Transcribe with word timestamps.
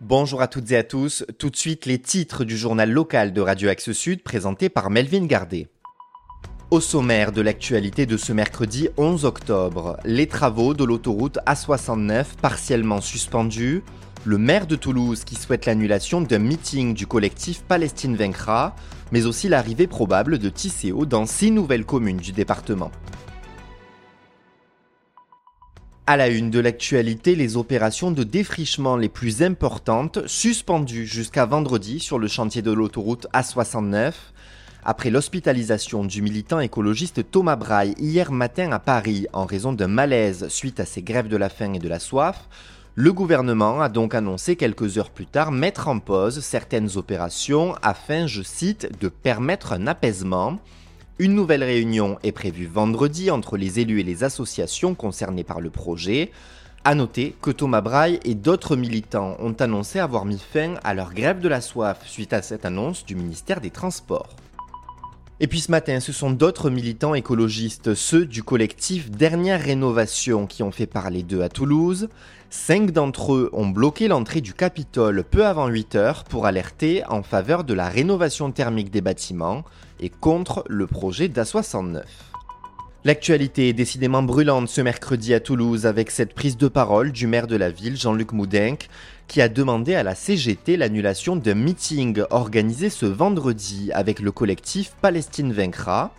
Bonjour 0.00 0.40
à 0.40 0.48
toutes 0.48 0.72
et 0.72 0.78
à 0.78 0.82
tous. 0.82 1.26
Tout 1.38 1.50
de 1.50 1.56
suite, 1.56 1.84
les 1.84 1.98
titres 1.98 2.44
du 2.44 2.56
journal 2.56 2.90
local 2.90 3.34
de 3.34 3.40
Radio 3.42 3.68
Axe 3.68 3.92
Sud 3.92 4.22
présenté 4.22 4.70
par 4.70 4.88
Melvin 4.88 5.26
Gardet. 5.26 5.68
Au 6.70 6.80
sommaire 6.80 7.32
de 7.32 7.42
l'actualité 7.42 8.06
de 8.06 8.16
ce 8.16 8.32
mercredi 8.32 8.88
11 8.96 9.26
octobre, 9.26 9.98
les 10.06 10.26
travaux 10.26 10.72
de 10.72 10.84
l'autoroute 10.84 11.38
A69 11.46 12.24
partiellement 12.40 13.02
suspendus, 13.02 13.82
le 14.24 14.38
maire 14.38 14.66
de 14.66 14.76
Toulouse 14.76 15.24
qui 15.24 15.34
souhaite 15.34 15.66
l'annulation 15.66 16.22
d'un 16.22 16.38
meeting 16.38 16.94
du 16.94 17.06
collectif 17.06 17.60
Palestine 17.68 18.16
Vaincra, 18.16 18.74
mais 19.12 19.26
aussi 19.26 19.50
l'arrivée 19.50 19.86
probable 19.86 20.38
de 20.38 20.48
Tisséo 20.48 21.04
dans 21.04 21.26
six 21.26 21.50
nouvelles 21.50 21.84
communes 21.84 22.16
du 22.16 22.32
département. 22.32 22.90
À 26.10 26.16
la 26.16 26.26
une 26.26 26.50
de 26.50 26.58
l'actualité, 26.58 27.36
les 27.36 27.56
opérations 27.56 28.10
de 28.10 28.24
défrichement 28.24 28.96
les 28.96 29.08
plus 29.08 29.44
importantes 29.44 30.18
suspendues 30.26 31.06
jusqu'à 31.06 31.46
vendredi 31.46 32.00
sur 32.00 32.18
le 32.18 32.26
chantier 32.26 32.62
de 32.62 32.72
l'autoroute 32.72 33.28
A69. 33.32 34.12
Après 34.84 35.10
l'hospitalisation 35.10 36.04
du 36.04 36.20
militant 36.20 36.58
écologiste 36.58 37.30
Thomas 37.30 37.54
Braille 37.54 37.94
hier 37.96 38.32
matin 38.32 38.72
à 38.72 38.80
Paris 38.80 39.28
en 39.32 39.44
raison 39.44 39.72
d'un 39.72 39.86
malaise 39.86 40.48
suite 40.48 40.80
à 40.80 40.84
ses 40.84 41.02
grèves 41.02 41.28
de 41.28 41.36
la 41.36 41.48
faim 41.48 41.74
et 41.74 41.78
de 41.78 41.88
la 41.88 42.00
soif, 42.00 42.48
le 42.96 43.12
gouvernement 43.12 43.80
a 43.80 43.88
donc 43.88 44.16
annoncé 44.16 44.56
quelques 44.56 44.98
heures 44.98 45.10
plus 45.10 45.26
tard 45.26 45.52
mettre 45.52 45.86
en 45.86 46.00
pause 46.00 46.40
certaines 46.40 46.96
opérations 46.96 47.76
afin, 47.82 48.26
je 48.26 48.42
cite, 48.42 48.98
de 49.00 49.06
permettre 49.08 49.74
un 49.74 49.86
apaisement. 49.86 50.58
Une 51.20 51.34
nouvelle 51.34 51.62
réunion 51.62 52.18
est 52.22 52.32
prévue 52.32 52.64
vendredi 52.64 53.30
entre 53.30 53.58
les 53.58 53.78
élus 53.78 54.00
et 54.00 54.04
les 54.04 54.24
associations 54.24 54.94
concernées 54.94 55.44
par 55.44 55.60
le 55.60 55.68
projet. 55.68 56.30
A 56.84 56.94
noter 56.94 57.36
que 57.42 57.50
Thomas 57.50 57.82
Braille 57.82 58.18
et 58.24 58.34
d'autres 58.34 58.74
militants 58.74 59.36
ont 59.38 59.52
annoncé 59.52 59.98
avoir 59.98 60.24
mis 60.24 60.38
fin 60.38 60.76
à 60.82 60.94
leur 60.94 61.12
grève 61.12 61.40
de 61.40 61.48
la 61.48 61.60
soif 61.60 61.98
suite 62.06 62.32
à 62.32 62.40
cette 62.40 62.64
annonce 62.64 63.04
du 63.04 63.16
ministère 63.16 63.60
des 63.60 63.68
Transports. 63.68 64.34
Et 65.42 65.46
puis 65.46 65.60
ce 65.60 65.70
matin, 65.70 66.00
ce 66.00 66.12
sont 66.12 66.30
d'autres 66.30 66.68
militants 66.68 67.14
écologistes, 67.14 67.94
ceux 67.94 68.26
du 68.26 68.42
collectif 68.42 69.10
Dernière 69.10 69.62
Rénovation, 69.62 70.46
qui 70.46 70.62
ont 70.62 70.70
fait 70.70 70.86
parler 70.86 71.22
d'eux 71.22 71.40
à 71.40 71.48
Toulouse. 71.48 72.10
Cinq 72.50 72.90
d'entre 72.90 73.32
eux 73.32 73.50
ont 73.54 73.68
bloqué 73.68 74.06
l'entrée 74.06 74.42
du 74.42 74.52
Capitole 74.52 75.24
peu 75.24 75.46
avant 75.46 75.68
8 75.68 75.94
heures 75.94 76.24
pour 76.24 76.44
alerter 76.44 77.02
en 77.08 77.22
faveur 77.22 77.64
de 77.64 77.72
la 77.72 77.88
rénovation 77.88 78.52
thermique 78.52 78.90
des 78.90 79.00
bâtiments 79.00 79.64
et 79.98 80.10
contre 80.10 80.62
le 80.68 80.86
projet 80.86 81.28
d'A69. 81.28 82.02
L'actualité 83.02 83.70
est 83.70 83.72
décidément 83.72 84.22
brûlante 84.22 84.68
ce 84.68 84.82
mercredi 84.82 85.32
à 85.32 85.40
Toulouse 85.40 85.86
avec 85.86 86.10
cette 86.10 86.34
prise 86.34 86.58
de 86.58 86.68
parole 86.68 87.12
du 87.12 87.26
maire 87.26 87.46
de 87.46 87.56
la 87.56 87.70
ville, 87.70 87.96
Jean-Luc 87.96 88.32
Moudenc, 88.32 88.76
qui 89.26 89.40
a 89.40 89.48
demandé 89.48 89.94
à 89.94 90.02
la 90.02 90.14
CGT 90.14 90.76
l'annulation 90.76 91.34
d'un 91.34 91.54
meeting 91.54 92.22
organisé 92.28 92.90
ce 92.90 93.06
vendredi 93.06 93.90
avec 93.94 94.20
le 94.20 94.32
collectif 94.32 94.92
Palestine 95.00 95.50
Vaincra 95.50 96.12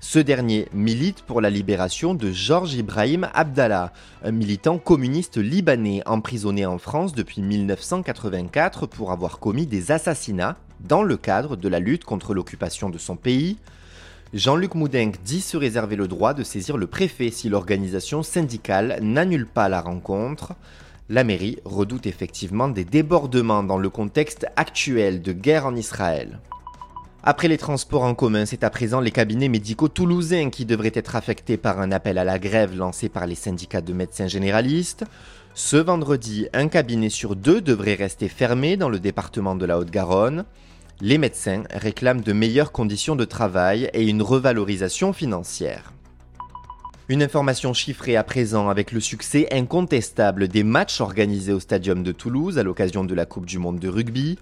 ce 0.00 0.18
dernier 0.18 0.68
milite 0.74 1.22
pour 1.22 1.40
la 1.40 1.48
libération 1.48 2.12
de 2.12 2.30
Georges 2.30 2.74
Ibrahim 2.74 3.28
Abdallah, 3.32 3.94
un 4.22 4.30
militant 4.30 4.76
communiste 4.76 5.38
libanais 5.38 6.02
emprisonné 6.04 6.66
en 6.66 6.76
France 6.76 7.14
depuis 7.14 7.40
1984 7.40 8.86
pour 8.86 9.10
avoir 9.10 9.38
commis 9.38 9.66
des 9.66 9.90
assassinats 9.90 10.58
dans 10.80 11.02
le 11.02 11.16
cadre 11.16 11.56
de 11.56 11.68
la 11.68 11.80
lutte 11.80 12.04
contre 12.04 12.34
l'occupation 12.34 12.90
de 12.90 12.98
son 12.98 13.16
pays. 13.16 13.56
Jean-Luc 14.34 14.74
Moudenc 14.74 15.12
dit 15.24 15.40
se 15.40 15.56
réserver 15.56 15.94
le 15.94 16.08
droit 16.08 16.34
de 16.34 16.42
saisir 16.42 16.76
le 16.76 16.88
préfet 16.88 17.30
si 17.30 17.48
l'organisation 17.48 18.24
syndicale 18.24 18.98
n'annule 19.00 19.46
pas 19.46 19.68
la 19.68 19.80
rencontre. 19.80 20.54
La 21.08 21.22
mairie 21.22 21.58
redoute 21.64 22.06
effectivement 22.06 22.68
des 22.68 22.84
débordements 22.84 23.62
dans 23.62 23.78
le 23.78 23.88
contexte 23.88 24.46
actuel 24.56 25.22
de 25.22 25.32
guerre 25.32 25.66
en 25.66 25.76
Israël. 25.76 26.40
Après 27.22 27.46
les 27.46 27.56
transports 27.56 28.02
en 28.02 28.16
commun, 28.16 28.46
c'est 28.46 28.64
à 28.64 28.70
présent 28.70 29.00
les 29.00 29.12
cabinets 29.12 29.48
médicaux 29.48 29.88
toulousains 29.88 30.50
qui 30.50 30.64
devraient 30.64 30.92
être 30.94 31.14
affectés 31.14 31.56
par 31.56 31.80
un 31.80 31.92
appel 31.92 32.18
à 32.18 32.24
la 32.24 32.40
grève 32.40 32.76
lancé 32.76 33.08
par 33.08 33.26
les 33.26 33.34
syndicats 33.36 33.80
de 33.80 33.92
médecins 33.92 34.26
généralistes. 34.26 35.04
Ce 35.54 35.76
vendredi, 35.76 36.48
un 36.52 36.66
cabinet 36.66 37.10
sur 37.10 37.36
deux 37.36 37.60
devrait 37.60 37.94
rester 37.94 38.28
fermé 38.28 38.76
dans 38.76 38.88
le 38.88 38.98
département 38.98 39.54
de 39.54 39.66
la 39.66 39.78
Haute-Garonne. 39.78 40.44
Les 41.02 41.18
médecins 41.18 41.64
réclament 41.70 42.22
de 42.22 42.32
meilleures 42.32 42.72
conditions 42.72 43.16
de 43.16 43.26
travail 43.26 43.90
et 43.92 44.08
une 44.08 44.22
revalorisation 44.22 45.12
financière. 45.12 45.92
Une 47.10 47.22
information 47.22 47.74
chiffrée 47.74 48.16
à 48.16 48.24
présent 48.24 48.70
avec 48.70 48.92
le 48.92 49.00
succès 49.00 49.46
incontestable 49.52 50.48
des 50.48 50.62
matchs 50.62 51.02
organisés 51.02 51.52
au 51.52 51.60
Stadium 51.60 52.02
de 52.02 52.12
Toulouse 52.12 52.58
à 52.58 52.62
l'occasion 52.62 53.04
de 53.04 53.14
la 53.14 53.26
Coupe 53.26 53.44
du 53.44 53.58
Monde 53.58 53.78
de 53.78 53.90
rugby. 53.90 54.38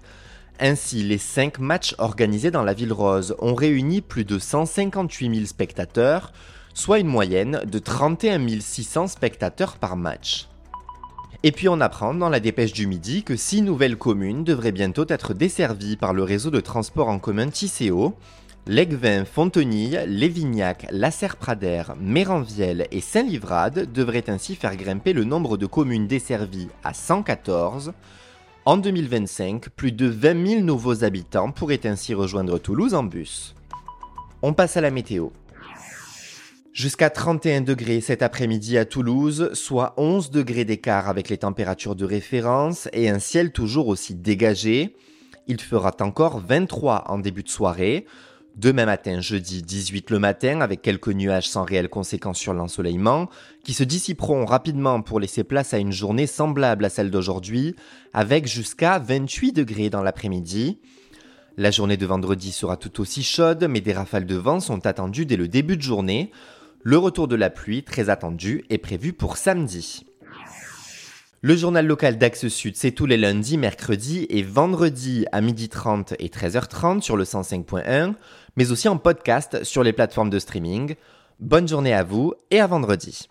Ainsi, 0.61 1.03
les 1.03 1.17
cinq 1.17 1.59
matchs 1.59 1.93
organisés 1.97 2.51
dans 2.51 2.63
la 2.63 2.73
ville 2.73 2.93
rose 2.93 3.35
ont 3.39 3.53
réuni 3.53 3.99
plus 3.99 4.23
de 4.23 4.39
158 4.39 5.35
000 5.35 5.45
spectateurs, 5.47 6.31
soit 6.73 6.99
une 6.99 7.07
moyenne 7.07 7.63
de 7.69 7.79
31 7.79 8.47
600 8.61 9.07
spectateurs 9.07 9.75
par 9.75 9.97
match. 9.97 10.47
Et 11.47 11.51
puis 11.51 11.69
on 11.69 11.79
apprend 11.79 12.15
dans 12.15 12.29
la 12.29 12.39
dépêche 12.39 12.73
du 12.73 12.87
midi 12.87 13.21
que 13.21 13.35
six 13.35 13.61
nouvelles 13.61 13.97
communes 13.97 14.43
devraient 14.43 14.71
bientôt 14.71 15.05
être 15.09 15.35
desservies 15.35 15.95
par 15.95 16.11
le 16.11 16.23
réseau 16.23 16.49
de 16.49 16.59
transport 16.59 17.07
en 17.07 17.19
commun 17.19 17.49
Tisséo. 17.49 18.15
Legvin, 18.65 19.25
Fontenille, 19.25 20.01
Lévignac, 20.07 20.87
La 20.89 21.11
Serre-Pradère, 21.11 21.93
Méranviel 21.99 22.87
et 22.89 22.99
Saint-Livrade 22.99 23.93
devraient 23.93 24.27
ainsi 24.27 24.55
faire 24.55 24.75
grimper 24.75 25.13
le 25.13 25.23
nombre 25.23 25.55
de 25.55 25.67
communes 25.67 26.07
desservies 26.07 26.69
à 26.83 26.95
114, 26.95 27.93
en 28.65 28.77
2025, 28.77 29.69
plus 29.69 29.91
de 29.91 30.07
20 30.07 30.47
000 30.47 30.61
nouveaux 30.61 31.03
habitants 31.03 31.51
pourraient 31.51 31.85
ainsi 31.85 32.15
rejoindre 32.15 32.57
Toulouse 32.57 32.95
en 32.95 33.03
bus. 33.03 33.53
On 34.41 34.53
passe 34.53 34.77
à 34.77 34.81
la 34.81 34.89
météo. 34.89 35.29
Jusqu'à 36.75 37.09
31 37.09 37.61
degrés 37.61 38.01
cet 38.01 38.21
après-midi 38.21 38.77
à 38.77 38.83
Toulouse, 38.83 39.49
soit 39.53 39.93
11 39.95 40.29
degrés 40.29 40.65
d'écart 40.65 41.07
avec 41.07 41.29
les 41.29 41.37
températures 41.37 41.95
de 41.95 42.03
référence 42.03 42.89
et 42.91 43.07
un 43.07 43.19
ciel 43.19 43.53
toujours 43.53 43.87
aussi 43.87 44.13
dégagé. 44.13 44.93
Il 45.47 45.61
fera 45.61 45.95
encore 46.01 46.41
23 46.41 47.05
en 47.07 47.17
début 47.17 47.43
de 47.43 47.49
soirée. 47.49 48.05
Demain 48.57 48.85
matin, 48.85 49.21
jeudi 49.21 49.63
18 49.63 50.09
le 50.09 50.19
matin, 50.19 50.59
avec 50.59 50.81
quelques 50.81 51.07
nuages 51.07 51.47
sans 51.47 51.63
réelle 51.63 51.87
conséquence 51.87 52.39
sur 52.39 52.53
l'ensoleillement, 52.53 53.29
qui 53.63 53.71
se 53.71 53.85
dissiperont 53.85 54.43
rapidement 54.43 55.01
pour 55.01 55.21
laisser 55.21 55.45
place 55.45 55.73
à 55.73 55.77
une 55.77 55.93
journée 55.93 56.27
semblable 56.27 56.83
à 56.83 56.89
celle 56.89 57.09
d'aujourd'hui, 57.09 57.77
avec 58.11 58.47
jusqu'à 58.47 58.99
28 58.99 59.53
degrés 59.53 59.89
dans 59.89 60.03
l'après-midi. 60.03 60.79
La 61.55 61.71
journée 61.71 61.95
de 61.95 62.05
vendredi 62.05 62.51
sera 62.51 62.75
tout 62.75 62.99
aussi 62.99 63.23
chaude, 63.23 63.65
mais 63.69 63.79
des 63.79 63.93
rafales 63.93 64.25
de 64.25 64.35
vent 64.35 64.59
sont 64.59 64.85
attendues 64.85 65.25
dès 65.25 65.37
le 65.37 65.47
début 65.47 65.77
de 65.77 65.81
journée. 65.81 66.31
Le 66.87 66.99
retour 66.99 67.27
de 67.27 67.35
la 67.35 67.49
pluie, 67.49 67.81
très 67.81 68.11
attendu, 68.11 68.63
est 68.69 68.77
prévu 68.77 69.11
pour 69.11 69.37
samedi. 69.37 70.05
Le 71.41 71.55
journal 71.55 71.87
local 71.87 72.19
d'Axe 72.19 72.47
Sud, 72.47 72.75
c'est 72.75 72.91
tous 72.91 73.07
les 73.07 73.17
lundis, 73.17 73.57
mercredis 73.57 74.27
et 74.29 74.43
vendredis 74.43 75.25
à 75.31 75.41
12h30 75.41 76.13
et 76.19 76.27
13h30 76.27 77.01
sur 77.01 77.17
le 77.17 77.23
105.1, 77.23 78.13
mais 78.55 78.71
aussi 78.71 78.87
en 78.87 78.97
podcast 78.97 79.63
sur 79.63 79.81
les 79.81 79.93
plateformes 79.93 80.29
de 80.29 80.37
streaming. 80.37 80.93
Bonne 81.39 81.67
journée 81.67 81.91
à 81.91 82.03
vous 82.03 82.35
et 82.51 82.59
à 82.59 82.67
vendredi. 82.67 83.29